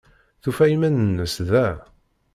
Tufa 0.41 0.65
iman-nnes 0.75 1.33
da. 1.49 1.67